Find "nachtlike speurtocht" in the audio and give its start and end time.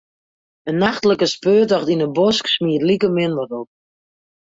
0.83-1.91